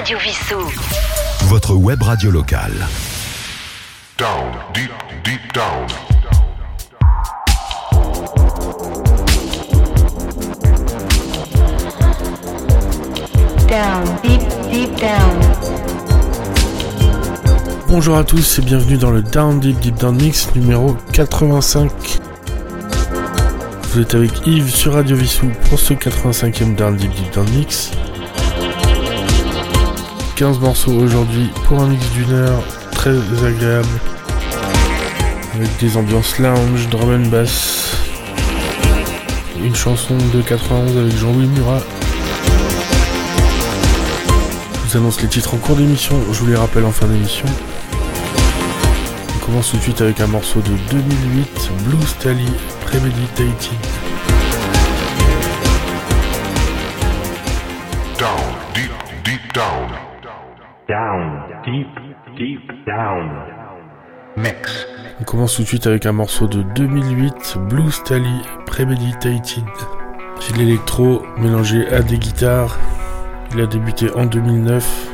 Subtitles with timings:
[0.00, 0.56] Radio Vissou.
[1.48, 2.72] Votre web radio locale.
[4.16, 4.90] Down, deep,
[5.22, 5.86] deep down.
[13.68, 14.40] Down, deep,
[14.72, 15.38] deep down.
[17.86, 21.90] Bonjour à tous et bienvenue dans le Down Deep Deep Down Mix numéro 85.
[23.82, 27.90] Vous êtes avec Yves sur Radio Vissou pour ce 85e Down Deep Deep Down Mix.
[30.40, 32.62] 15 morceaux aujourd'hui pour un mix d'une heure
[32.92, 34.00] très agréable
[35.54, 37.94] avec des ambiances lounge, drum and bass.
[39.62, 41.82] Une chanson de 91 avec Jean-Louis Murat.
[44.72, 47.44] Je vous annonce les titres en cours d'émission, je vous les rappelle en fin d'émission.
[49.36, 52.48] On commence tout de suite avec un morceau de 2008, Blue Stally,
[52.86, 54.39] Premeditated.
[62.40, 63.28] Deep down.
[64.38, 64.86] Mix.
[65.20, 69.64] On commence tout de suite avec un morceau de 2008, Blue Stally, Premeditated.
[70.40, 72.78] C'est l'électro mélangé à des guitares.
[73.52, 75.10] Il a débuté en 2009.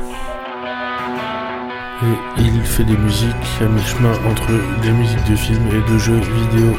[2.03, 4.47] Et il fait des musiques à mi-chemin entre
[4.81, 6.77] des musiques de films et de jeux vidéo.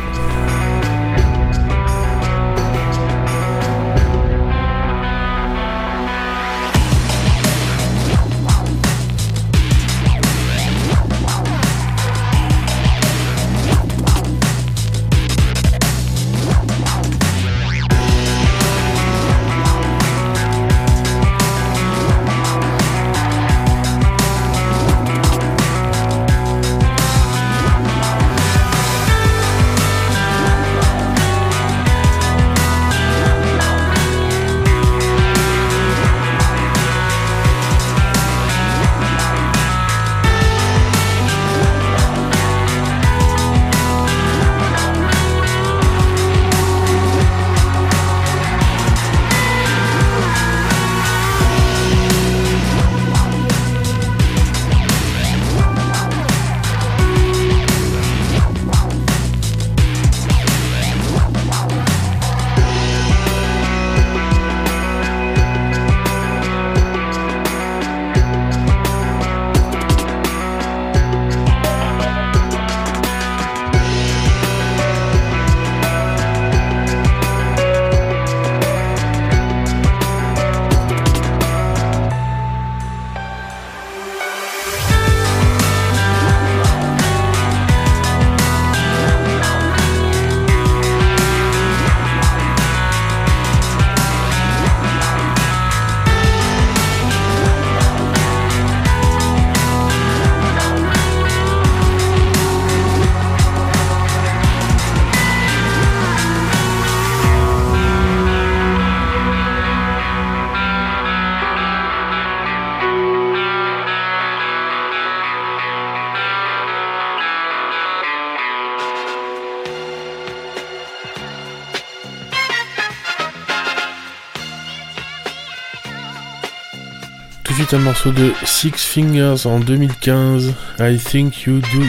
[127.69, 131.85] Suite un morceau de Six Fingers en 2015, I Think You Do.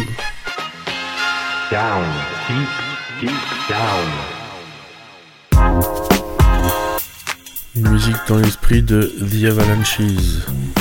[1.72, 2.06] Down,
[2.48, 2.70] deep,
[3.22, 3.32] deep
[3.70, 4.08] down.
[7.76, 10.79] Une musique dans l'esprit de The Avalanches.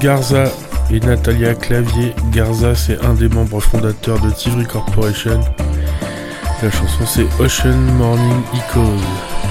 [0.00, 0.44] Garza
[0.90, 2.14] et Natalia Clavier.
[2.32, 5.40] Garza, c'est un des membres fondateurs de Tivry Corporation.
[6.62, 9.49] La chanson, c'est Ocean Morning Echoes.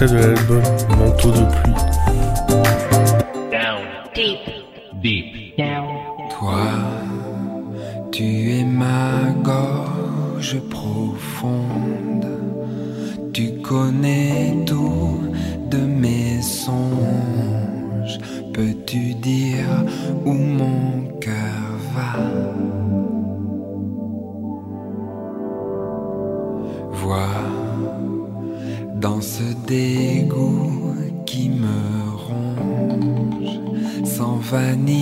[0.00, 0.62] extrait de l'album
[0.98, 1.74] Manteau de pluie.
[3.50, 4.38] Down, deep,
[5.02, 5.56] deep.
[6.38, 6.60] Toi,
[8.12, 12.26] tu es ma gorge profonde.
[13.32, 15.20] Tu connais tout
[15.70, 18.18] de mes songes.
[18.52, 19.84] Peux-tu dire
[20.24, 23.19] où mon cœur va?
[34.50, 34.99] 烦你。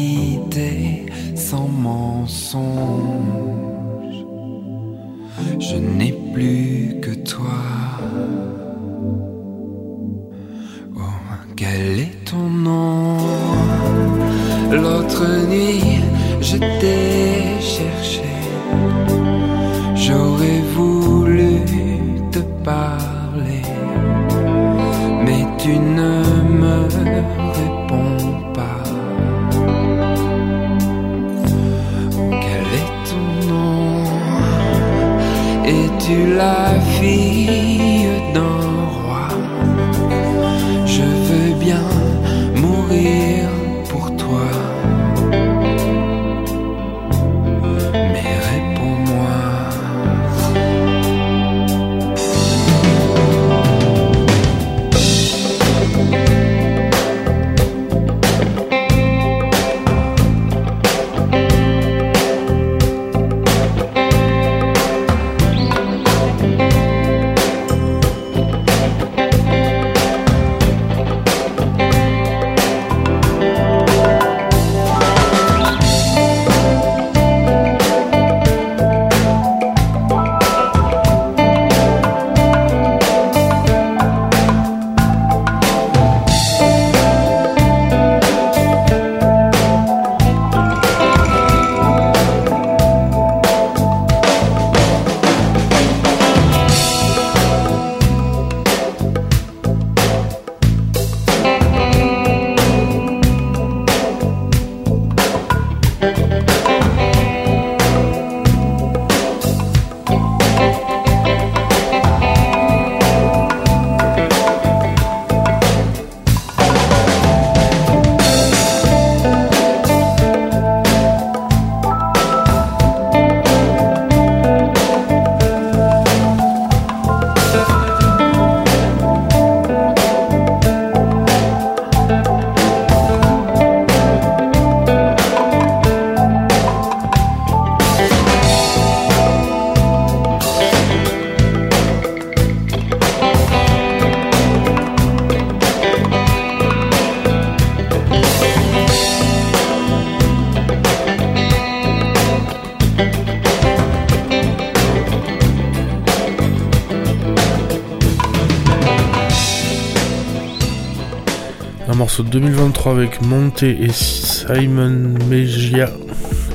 [162.18, 165.88] Un morceau de 2023 avec Monte et Simon Mejia,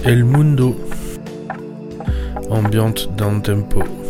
[0.03, 0.75] El Mundo.
[2.50, 4.03] Ambiante down tempo.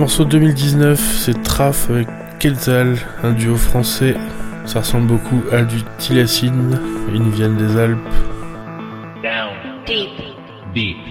[0.00, 4.16] Morceau de 2019, c'est Traf avec Quetzal, un duo français.
[4.64, 6.80] Ça ressemble beaucoup à du Tilacine,
[7.12, 7.98] ils viennent des Alpes.
[9.22, 9.84] Down.
[9.86, 10.08] Deep.
[10.74, 11.09] Deep.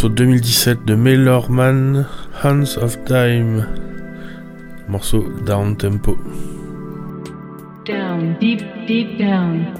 [0.00, 2.06] Morceau 2017 de Maylorman,
[2.42, 3.66] Hands of Time.
[4.88, 6.16] Morceau down tempo.
[7.84, 9.79] Down, deep, deep down.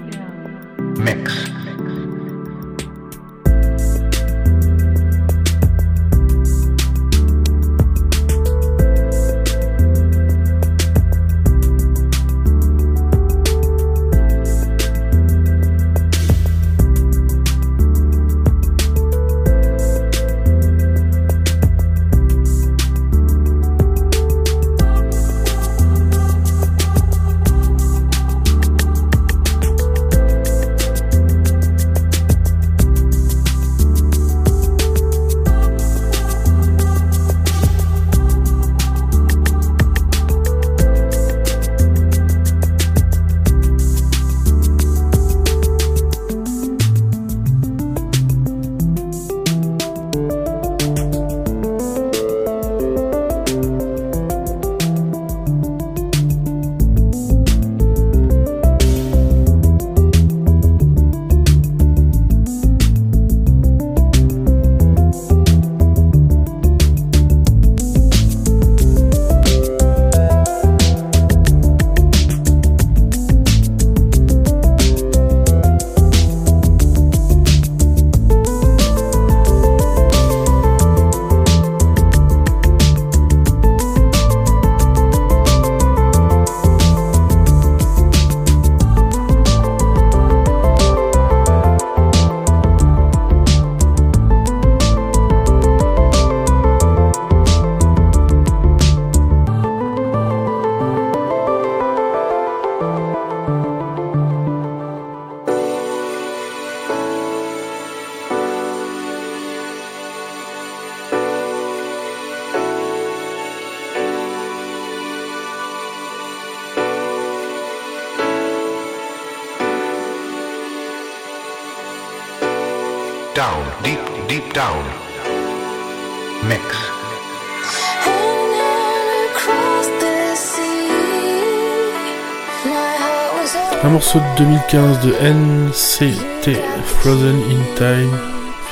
[134.14, 138.10] Morceau de 2015 de NCT Frozen in Time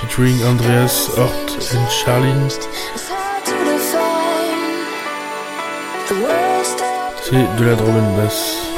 [0.01, 2.48] featuring Andreas Hort and Charlene.
[7.22, 8.68] C'est de la drum and bass.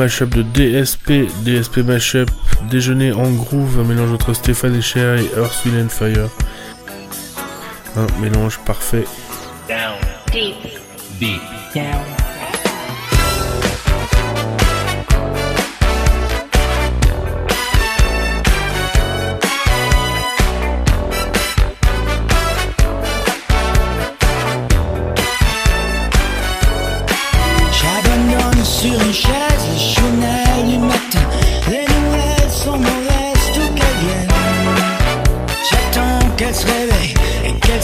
[0.00, 2.30] mashup de DSP, DSP mashup,
[2.70, 6.30] déjeuner en groove, un mélange entre Stéphane Echer et Earth, Wind and Fire.
[7.96, 9.04] Un mélange parfait.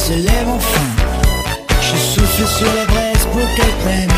[0.06, 0.88] se lève enfin.
[1.80, 4.15] Je souffle sur la graisse pour qu'elle prenne.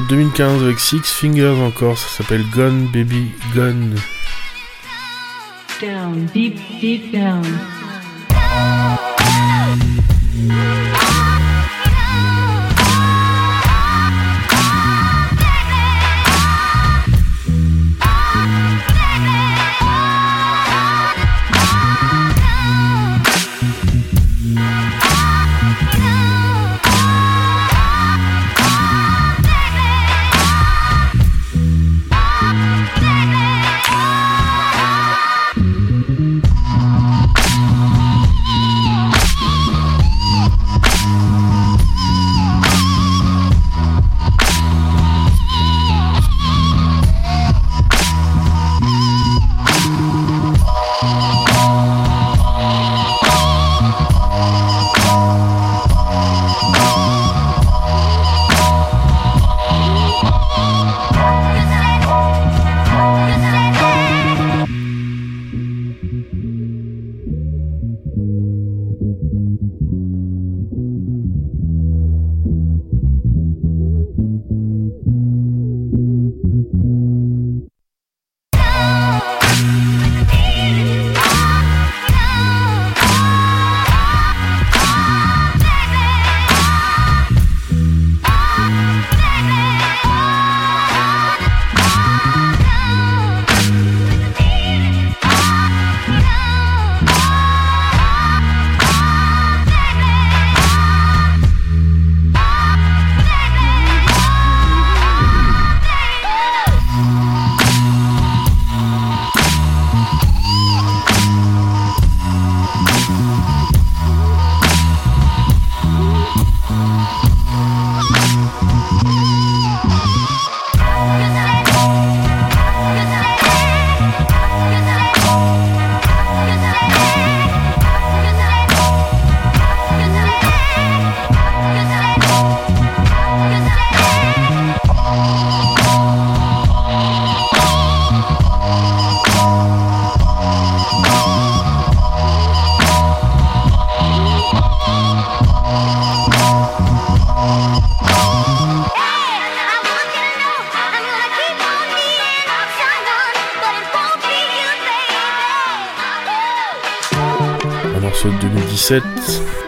[0.00, 3.94] 2015 avec Six Fingers encore, ça s'appelle Gone Baby Gone.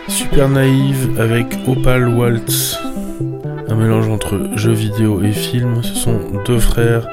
[0.09, 2.77] Super Naïve avec Opal Waltz.
[3.69, 7.07] Un mélange entre jeux vidéo et film, ce sont deux frères.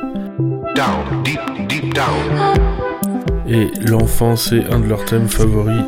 [3.47, 5.83] Et l'enfant, c'est un de leurs thèmes favoris,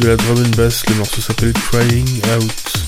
[0.00, 2.85] de la drum and bass, le morceau s'appelle Crying Out.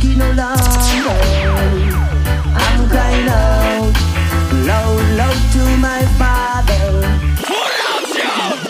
[0.00, 1.12] it no longer.
[2.54, 3.92] I'm crying out
[4.64, 7.04] loud, loud to my father.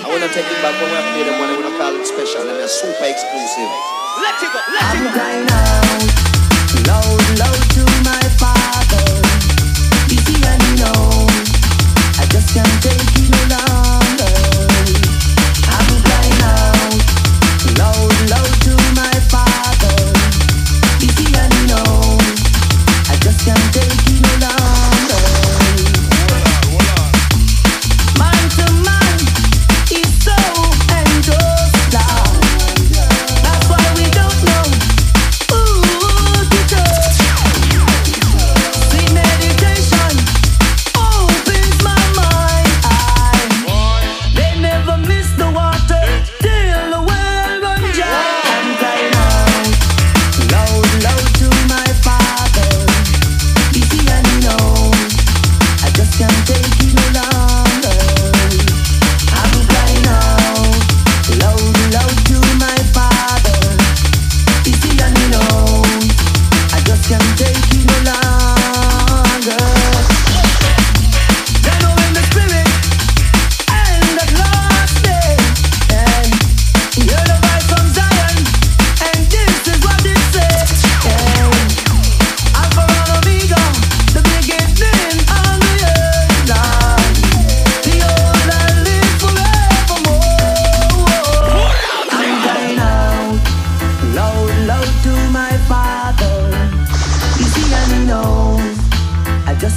[0.02, 2.42] I wanna take it back when we play the money we're gonna call it special
[2.48, 3.70] and it's super exclusive.
[4.22, 5.08] Let it go, let I'm it go.
[5.08, 6.32] I'm crying out
[6.88, 9.06] loud, loud to my father.
[10.10, 11.26] Easy and you know,
[12.18, 13.11] I just can't take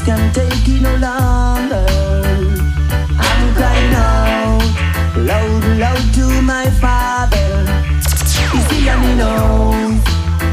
[0.05, 1.83] Can't take it no longer.
[3.17, 4.61] I'm crying out
[5.17, 7.65] loud, loud to my father.
[8.87, 9.99] And he knows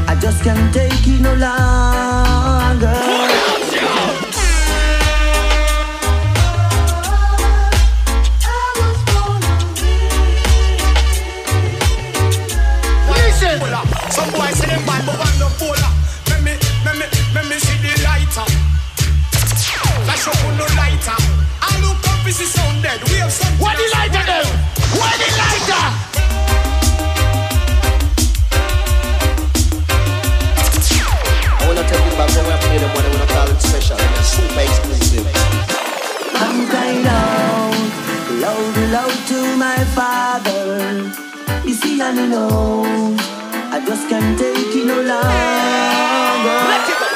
[0.07, 3.32] I just can't take it no longer.
[32.23, 34.61] Wanna take it back when we play them one, we don't call it special, super
[34.61, 35.27] exclusive.
[36.35, 37.73] I'm crying out
[38.41, 41.11] loud, loud to my father.
[41.67, 43.19] You see, and he knows
[43.71, 46.59] I just can't take it no longer.
[46.69, 47.12] Let it go,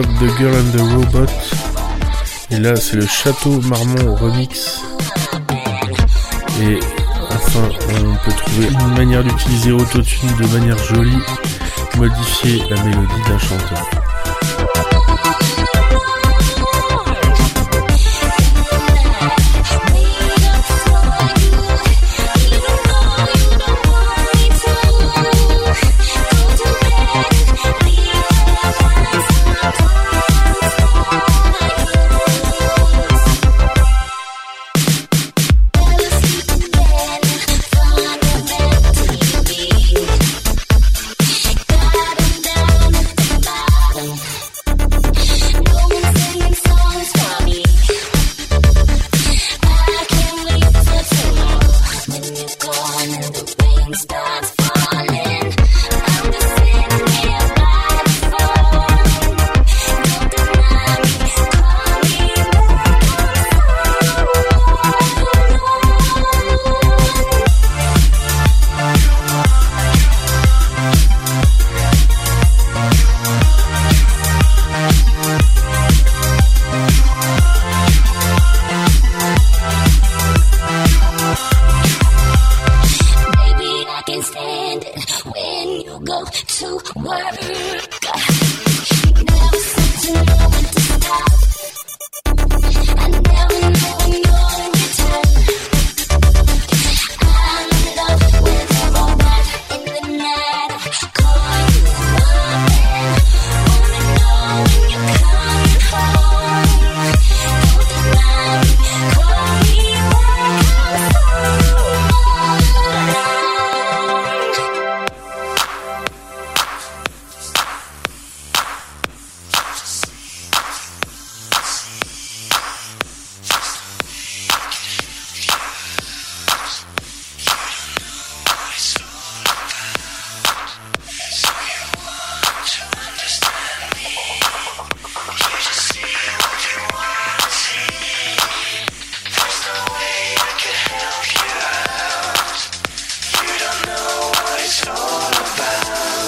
[0.00, 1.30] The Girl and the Robot.
[2.50, 4.80] Et là c'est le Château Marmont Remix.
[6.62, 6.80] Et
[7.30, 11.22] enfin on peut trouver une manière d'utiliser Autotune de manière jolie,
[11.98, 14.01] modifier la mélodie d'un chanteur.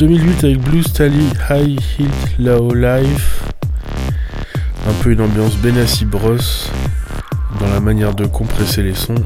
[0.00, 3.42] 2008 avec Blue Stally, High Hit Low Life.
[4.88, 6.38] Un peu une ambiance Benassi Bros
[7.60, 9.22] dans la manière de compresser les sons.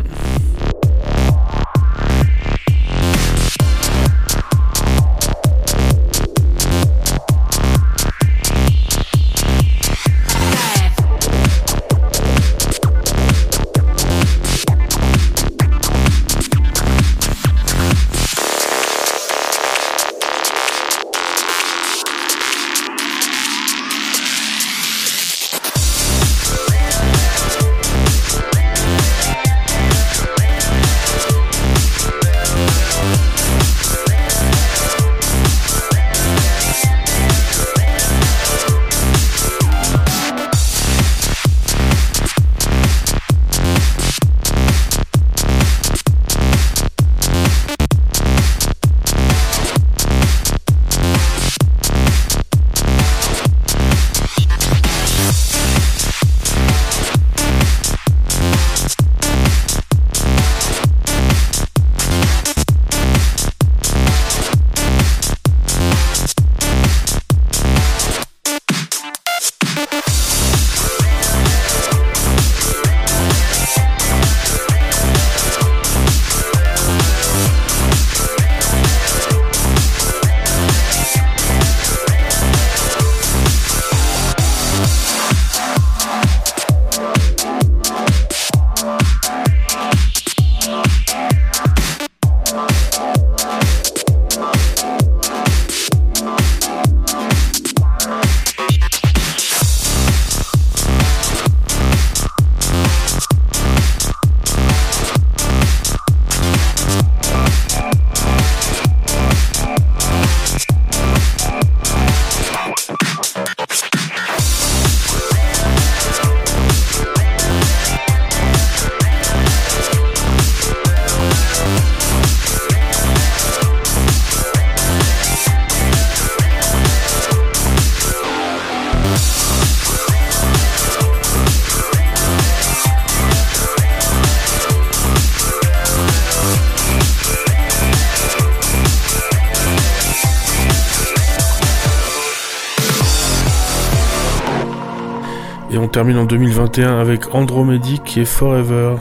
[145.94, 148.96] termine en 2021 avec Andromedy et Forever.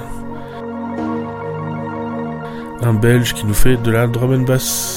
[2.84, 4.93] Un belge qui nous fait de la drum and bass.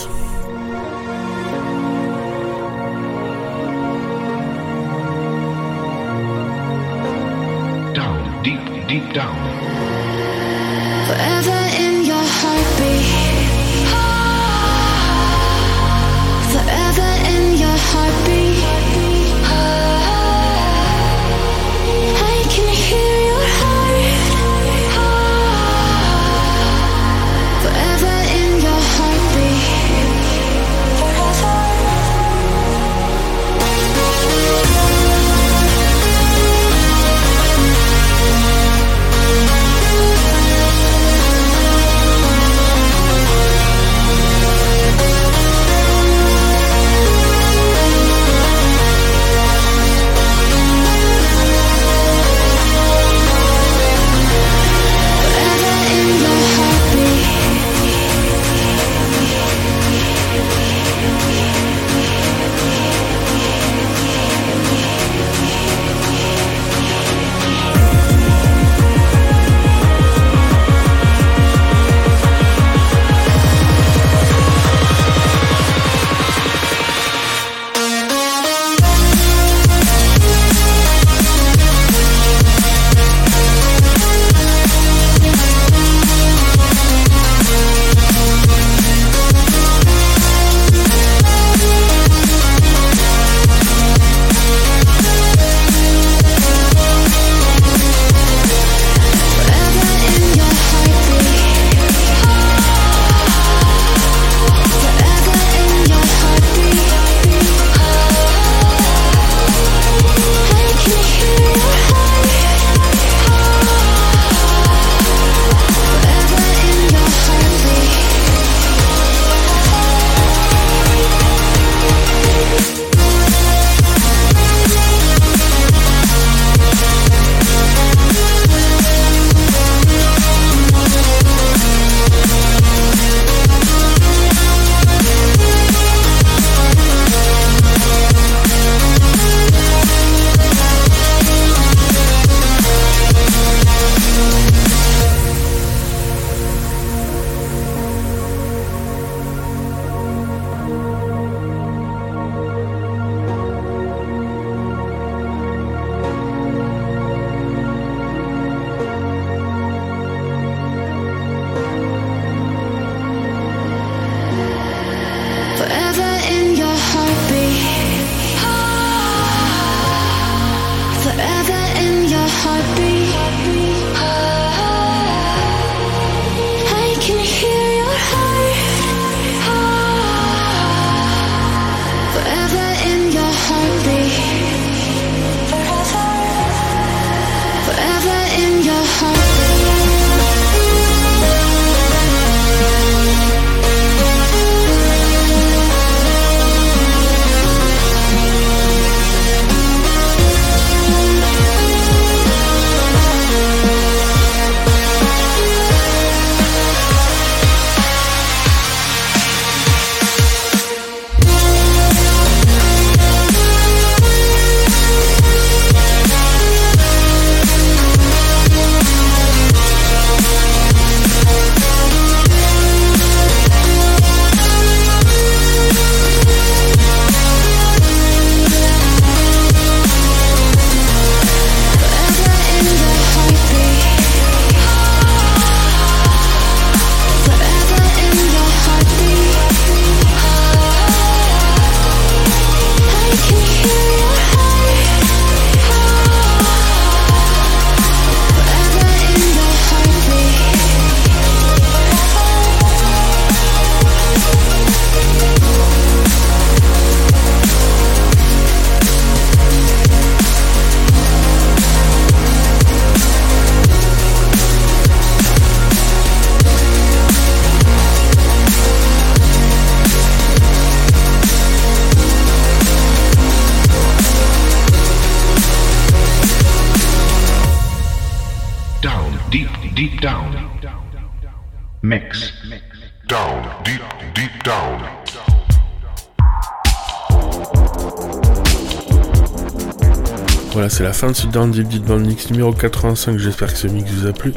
[290.96, 293.18] Fin de ce Deep Deep Band Mix numéro 85.
[293.18, 294.32] J'espère que ce mix vous a plu.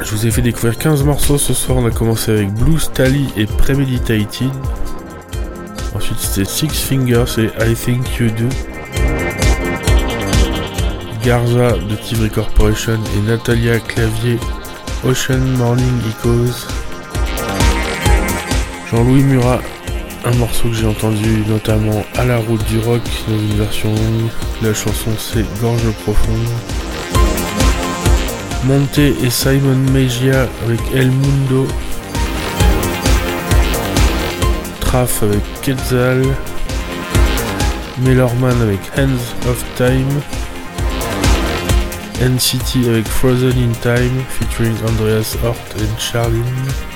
[0.00, 1.76] Je vous ai fait découvrir 15 morceaux ce soir.
[1.76, 4.48] On a commencé avec Blue Stally et Premeditated.
[5.94, 8.48] Ensuite, c'était Six Fingers et I Think You Do.
[11.22, 14.38] Garza de Tivry Corporation et Natalia Clavier,
[15.04, 16.66] Ocean Morning Echoes.
[18.90, 19.60] Jean-Louis Murat,
[20.24, 24.30] un morceau que j'ai entendu notamment à la route du rock dans une version longue.
[24.62, 26.48] La chanson c'est Gorge profonde.
[28.64, 31.66] Monte et Simon Mejia avec El Mundo.
[34.80, 36.22] Traf avec Quetzal.
[37.98, 40.20] Melorman avec Hands of Time.
[42.20, 46.93] NCT avec Frozen in Time featuring Andreas Hort and Charlene.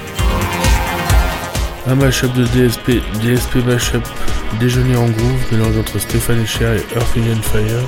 [1.89, 4.07] Un mashup de DSP, DSP mashup
[4.61, 7.83] Déjeuner en groove, mélange entre Stéphane Echer et Earth and Fire.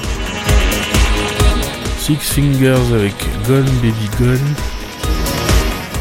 [1.99, 3.15] Six Fingers avec
[3.47, 4.55] Gone Baby Gone.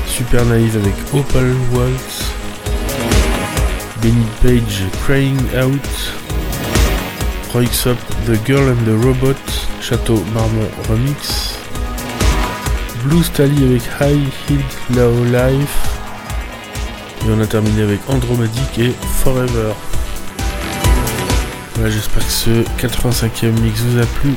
[0.08, 2.24] Super Naïve avec Opal Waltz.
[4.02, 6.14] Benny Page Crying Out.
[7.52, 9.36] Roixop The Girl and the Robot.
[9.82, 11.58] Château Marmont Remix.
[13.04, 15.99] Blue Stally avec High Heat Low Life.
[17.30, 18.92] Et on a terminé avec Andromedic et
[19.24, 19.74] Forever.
[21.76, 22.50] Voilà, j'espère que ce
[22.82, 24.34] 85e mix vous a plu.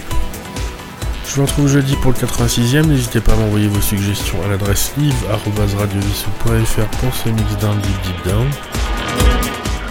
[1.27, 2.85] Je vous retrouve jeudi pour le 86e.
[2.87, 8.27] N'hésitez pas à m'envoyer vos suggestions à l'adresse live.radiovissou.fr pour ce mix down deep deep
[8.27, 8.47] down.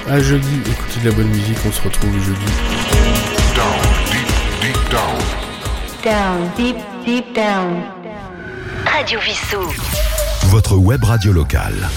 [0.08, 2.52] À jeudi, écoutez de la bonne musique, on se retrouve jeudi.
[3.56, 3.82] Down,
[4.12, 4.28] deep,
[4.62, 5.18] deep down.
[6.04, 7.82] Down, deep, deep down.
[8.86, 9.74] Radio Vissou.
[10.49, 11.89] Votre web radio locale.